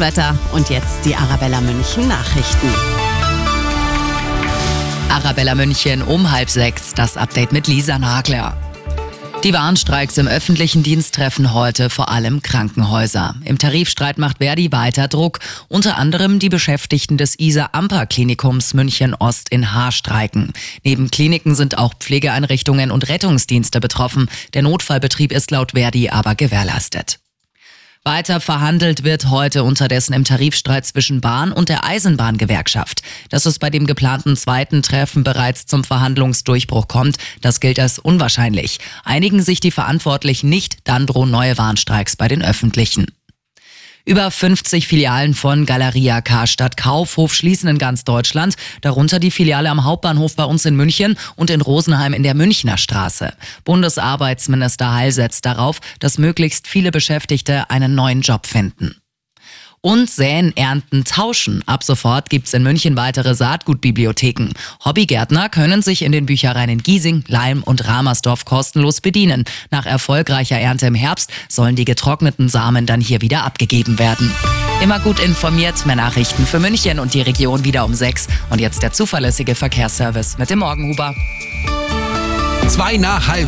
Wetter 0.00 0.38
und 0.52 0.70
jetzt 0.70 1.04
die 1.04 1.14
Arabella 1.14 1.60
München 1.60 2.08
Nachrichten. 2.08 2.68
Arabella 5.10 5.54
München 5.54 6.02
um 6.02 6.30
halb 6.30 6.50
sechs, 6.50 6.94
das 6.94 7.16
Update 7.16 7.52
mit 7.52 7.66
Lisa 7.66 7.98
Nagler. 7.98 8.56
Die 9.44 9.52
Warnstreiks 9.52 10.18
im 10.18 10.26
öffentlichen 10.26 10.82
Dienst 10.82 11.14
treffen 11.14 11.54
heute 11.54 11.90
vor 11.90 12.08
allem 12.08 12.42
Krankenhäuser. 12.42 13.36
Im 13.44 13.56
Tarifstreit 13.56 14.18
macht 14.18 14.38
Verdi 14.38 14.72
weiter 14.72 15.06
Druck. 15.06 15.38
Unter 15.68 15.96
anderem 15.96 16.40
die 16.40 16.48
Beschäftigten 16.48 17.16
des 17.16 17.38
ISA-Amper-Klinikums 17.38 18.74
München-Ost 18.74 19.48
in 19.50 19.72
Haar 19.72 19.92
streiken. 19.92 20.52
Neben 20.82 21.12
Kliniken 21.12 21.54
sind 21.54 21.78
auch 21.78 21.94
Pflegeeinrichtungen 21.94 22.90
und 22.90 23.08
Rettungsdienste 23.08 23.78
betroffen. 23.78 24.28
Der 24.54 24.62
Notfallbetrieb 24.62 25.30
ist 25.30 25.52
laut 25.52 25.72
Verdi 25.72 26.10
aber 26.10 26.34
gewährleistet. 26.34 27.20
Weiter 28.08 28.40
verhandelt 28.40 29.04
wird 29.04 29.28
heute 29.28 29.64
unterdessen 29.64 30.14
im 30.14 30.24
Tarifstreit 30.24 30.86
zwischen 30.86 31.20
Bahn 31.20 31.52
und 31.52 31.68
der 31.68 31.84
Eisenbahngewerkschaft. 31.84 33.02
Dass 33.28 33.44
es 33.44 33.58
bei 33.58 33.68
dem 33.68 33.86
geplanten 33.86 34.34
zweiten 34.34 34.80
Treffen 34.80 35.24
bereits 35.24 35.66
zum 35.66 35.84
Verhandlungsdurchbruch 35.84 36.88
kommt, 36.88 37.18
das 37.42 37.60
gilt 37.60 37.78
als 37.78 37.98
unwahrscheinlich. 37.98 38.78
Einigen 39.04 39.42
sich 39.42 39.60
die 39.60 39.70
Verantwortlichen 39.70 40.48
nicht, 40.48 40.78
dann 40.84 41.04
drohen 41.04 41.30
neue 41.30 41.58
Warnstreiks 41.58 42.16
bei 42.16 42.28
den 42.28 42.42
Öffentlichen. 42.42 43.08
Über 44.08 44.30
50 44.30 44.86
Filialen 44.86 45.34
von 45.34 45.66
Galeria 45.66 46.22
Karstadt 46.22 46.78
Kaufhof 46.78 47.34
schließen 47.34 47.68
in 47.68 47.76
ganz 47.76 48.04
Deutschland, 48.04 48.54
darunter 48.80 49.18
die 49.18 49.30
Filiale 49.30 49.68
am 49.68 49.84
Hauptbahnhof 49.84 50.34
bei 50.34 50.44
uns 50.44 50.64
in 50.64 50.76
München 50.76 51.18
und 51.36 51.50
in 51.50 51.60
Rosenheim 51.60 52.14
in 52.14 52.22
der 52.22 52.32
Münchner 52.32 52.78
Straße. 52.78 53.34
Bundesarbeitsminister 53.64 54.94
Heil 54.94 55.12
setzt 55.12 55.44
darauf, 55.44 55.80
dass 56.00 56.16
möglichst 56.16 56.66
viele 56.66 56.90
Beschäftigte 56.90 57.68
einen 57.68 57.94
neuen 57.94 58.22
Job 58.22 58.46
finden. 58.46 58.96
Und 59.80 60.10
Säen, 60.10 60.56
Ernten, 60.56 61.04
Tauschen. 61.04 61.62
Ab 61.66 61.84
sofort 61.84 62.30
gibt's 62.30 62.52
in 62.52 62.64
München 62.64 62.96
weitere 62.96 63.34
Saatgutbibliotheken. 63.34 64.52
Hobbygärtner 64.84 65.48
können 65.48 65.82
sich 65.82 66.02
in 66.02 66.10
den 66.10 66.26
Büchereien 66.26 66.68
in 66.68 66.82
Giesing, 66.82 67.24
Leim 67.28 67.62
und 67.62 67.86
Ramersdorf 67.86 68.44
kostenlos 68.44 69.00
bedienen. 69.00 69.44
Nach 69.70 69.86
erfolgreicher 69.86 70.58
Ernte 70.58 70.86
im 70.86 70.94
Herbst 70.96 71.30
sollen 71.48 71.76
die 71.76 71.84
getrockneten 71.84 72.48
Samen 72.48 72.86
dann 72.86 73.00
hier 73.00 73.20
wieder 73.20 73.44
abgegeben 73.44 73.98
werden. 74.00 74.32
Immer 74.82 74.98
gut 74.98 75.20
informiert, 75.20 75.86
mehr 75.86 75.96
Nachrichten 75.96 76.44
für 76.44 76.58
München 76.58 76.98
und 76.98 77.14
die 77.14 77.22
Region 77.22 77.64
wieder 77.64 77.84
um 77.84 77.94
sechs. 77.94 78.26
Und 78.50 78.60
jetzt 78.60 78.82
der 78.82 78.92
zuverlässige 78.92 79.54
Verkehrsservice 79.54 80.38
mit 80.38 80.50
dem 80.50 80.58
Morgenhuber. 80.58 81.14
Zwei 82.68 82.98
nach 82.98 83.28
halb 83.28 83.46